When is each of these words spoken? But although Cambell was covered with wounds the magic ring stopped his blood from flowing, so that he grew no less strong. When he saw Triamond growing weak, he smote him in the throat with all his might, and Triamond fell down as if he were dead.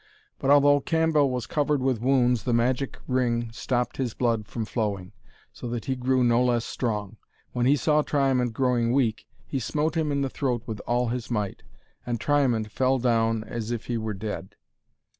But 0.39 0.49
although 0.49 0.79
Cambell 0.81 1.29
was 1.29 1.45
covered 1.45 1.79
with 1.83 2.01
wounds 2.01 2.41
the 2.43 2.55
magic 2.55 2.97
ring 3.07 3.51
stopped 3.51 3.97
his 3.97 4.15
blood 4.15 4.47
from 4.47 4.65
flowing, 4.65 5.11
so 5.53 5.69
that 5.69 5.85
he 5.85 5.95
grew 5.95 6.23
no 6.23 6.43
less 6.43 6.65
strong. 6.65 7.17
When 7.53 7.67
he 7.67 7.75
saw 7.75 8.01
Triamond 8.01 8.53
growing 8.53 8.93
weak, 8.93 9.27
he 9.45 9.59
smote 9.59 9.95
him 9.95 10.11
in 10.11 10.21
the 10.23 10.27
throat 10.31 10.63
with 10.65 10.79
all 10.87 11.09
his 11.09 11.29
might, 11.29 11.61
and 12.03 12.19
Triamond 12.19 12.71
fell 12.71 12.97
down 12.97 13.43
as 13.43 13.69
if 13.69 13.85
he 13.85 13.95
were 13.99 14.15
dead. 14.15 14.55